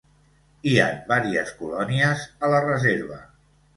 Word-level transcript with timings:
Hi 0.69 0.73
han 0.85 0.95
varies 1.11 1.53
colònies 1.59 2.25
a 2.49 2.51
la 2.55 2.63
reserva. 2.67 3.21